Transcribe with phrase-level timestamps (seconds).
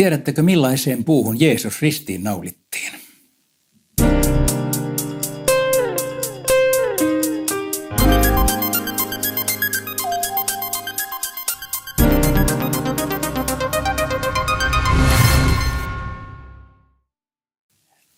[0.00, 2.92] Tiedättekö millaiseen puuhun Jeesus ristiin naulittiin?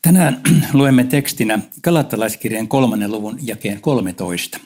[0.03, 0.41] Tänään
[0.73, 4.59] luemme tekstinä Galattalaiskirjan kolmannen luvun jakeen 13.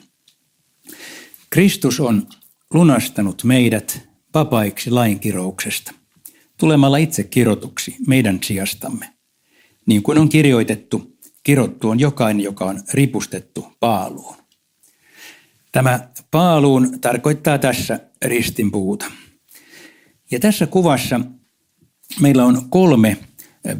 [1.49, 2.27] Kristus on
[2.73, 5.91] lunastanut meidät vapaiksi lainkirouksesta,
[6.57, 9.13] tulemalla itse kirotuksi meidän sijastamme.
[9.85, 14.35] Niin kuin on kirjoitettu, kirottu on jokainen, joka on ripustettu paaluun.
[15.71, 19.05] Tämä paaluun tarkoittaa tässä ristinpuuta.
[20.31, 21.19] Ja tässä kuvassa
[22.19, 23.17] meillä on kolme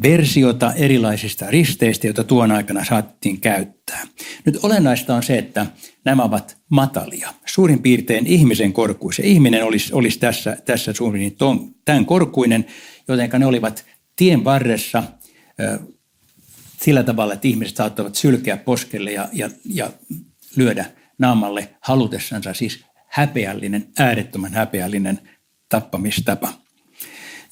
[0.02, 4.06] versiota erilaisista risteistä, joita tuon aikana saatettiin käyttää.
[4.44, 5.66] Nyt olennaista on se, että
[6.04, 9.24] nämä ovat matalia, suurin piirtein ihmisen korkuisia.
[9.24, 12.66] Ihminen olisi, olisi tässä, tässä suurin ton, tämän korkuinen,
[13.08, 13.84] joten ne olivat
[14.16, 15.02] tien varressa
[16.82, 19.90] sillä tavalla, että ihmiset saattavat sylkeä poskelle ja, ja, ja
[20.56, 20.84] lyödä
[21.18, 25.20] naamalle halutessansa, siis häpeällinen, äärettömän häpeällinen
[25.68, 26.52] tappamistapa.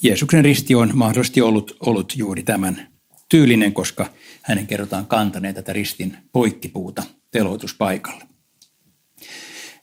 [0.02, 2.88] Jeesuksen risti on mahdollisesti ollut, ollut juuri tämän
[3.28, 4.06] tyylinen, koska
[4.42, 8.24] hänen kerrotaan kantaneen tätä ristin poikkipuuta teloituspaikalle.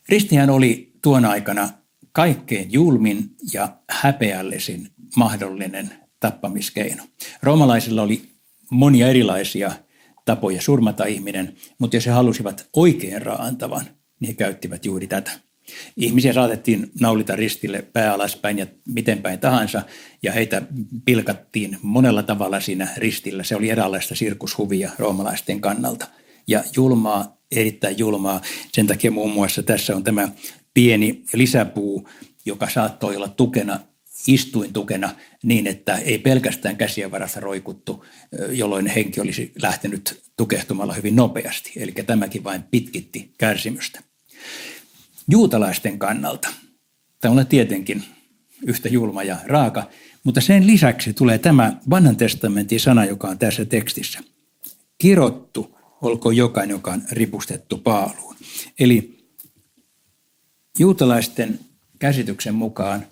[0.09, 1.69] Ristihän oli tuon aikana
[2.11, 7.03] kaikkein julmin ja häpeällisin mahdollinen tappamiskeino.
[7.43, 8.29] Roomalaisilla oli
[8.69, 9.71] monia erilaisia
[10.25, 13.85] tapoja surmata ihminen, mutta jos he halusivat oikein raantavan,
[14.19, 15.31] niin he käyttivät juuri tätä.
[15.97, 19.81] Ihmisiä saatettiin naulita ristille pää alaspäin ja miten päin tahansa,
[20.23, 20.61] ja heitä
[21.05, 23.43] pilkattiin monella tavalla siinä ristillä.
[23.43, 26.07] Se oli eräänlaista sirkushuvia roomalaisten kannalta.
[26.47, 28.41] Ja julmaa, erittäin julmaa.
[28.71, 30.29] Sen takia muun muassa tässä on tämä
[30.73, 32.09] pieni lisäpuu,
[32.45, 33.79] joka saattoi olla tukena
[34.27, 35.09] istuin tukena
[35.43, 38.05] niin, että ei pelkästään käsien varassa roikuttu,
[38.51, 41.71] jolloin henki olisi lähtenyt tukehtumalla hyvin nopeasti.
[41.75, 43.99] Eli tämäkin vain pitkitti kärsimystä
[45.27, 46.49] juutalaisten kannalta.
[47.21, 48.03] Tämä on tietenkin
[48.65, 49.89] yhtä julma ja raaka,
[50.23, 54.19] mutta sen lisäksi tulee tämä vanhan testamentin sana, joka on tässä tekstissä.
[54.97, 58.35] Kirottu olkoon jokainen, joka on ripustettu paaluun.
[58.79, 59.27] Eli
[60.79, 61.59] juutalaisten
[61.99, 63.07] käsityksen mukaan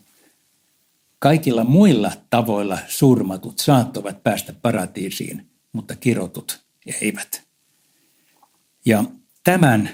[1.19, 6.61] kaikilla muilla tavoilla surmatut saattavat päästä paratiisiin, mutta kirotut
[7.01, 7.43] eivät.
[8.85, 9.03] Ja
[9.43, 9.89] tämän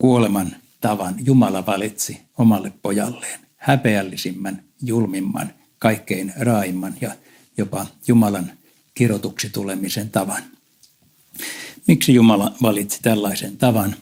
[0.00, 3.40] kuoleman tavan Jumala valitsi omalle pojalleen.
[3.56, 7.10] Häpeällisimmän, julmimman, kaikkein raaimman ja
[7.56, 8.52] jopa Jumalan
[8.94, 10.42] kirjoituksi tulemisen tavan.
[11.86, 13.96] Miksi Jumala valitsi tällaisen tavan?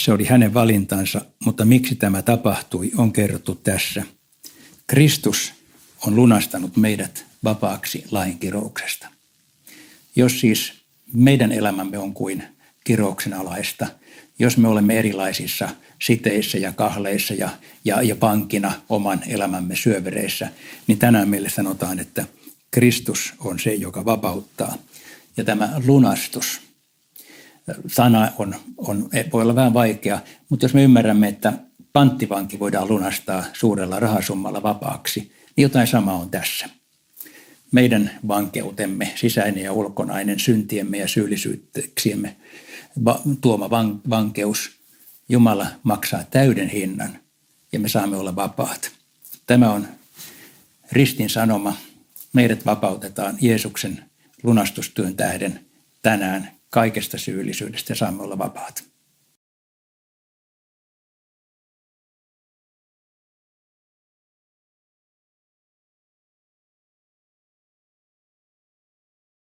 [0.00, 4.02] Se oli hänen valintansa, mutta miksi tämä tapahtui, on kerrottu tässä.
[4.86, 5.52] Kristus
[6.06, 9.08] on lunastanut meidät vapaaksi lain kirouksesta.
[10.16, 10.72] Jos siis
[11.12, 12.42] meidän elämämme on kuin
[12.84, 13.86] kirouksen alaista–
[14.38, 15.68] jos me olemme erilaisissa
[16.02, 17.48] siteissä ja kahleissa ja,
[17.84, 20.48] ja, ja pankina oman elämämme syövereissä,
[20.86, 22.24] niin tänään meille sanotaan, että
[22.70, 24.78] Kristus on se, joka vapauttaa.
[25.36, 26.60] Ja tämä lunastus,
[27.86, 31.52] sana on, on, voi olla vähän vaikea, mutta jos me ymmärrämme, että
[31.92, 36.68] panttivanki voidaan lunastaa suurella rahasummalla vapaaksi, niin jotain sama on tässä.
[37.72, 42.36] Meidän vankeutemme, sisäinen ja ulkonainen, syntiemme ja syyllisyyksiemme
[43.40, 44.76] tuoma van, vankeus.
[45.28, 47.18] Jumala maksaa täyden hinnan
[47.72, 48.92] ja me saamme olla vapaat.
[49.46, 49.88] Tämä on
[50.92, 51.76] ristin sanoma.
[52.32, 54.04] Meidät vapautetaan Jeesuksen
[54.42, 55.66] lunastustyön tähden
[56.02, 58.84] tänään kaikesta syyllisyydestä ja saamme olla vapaat.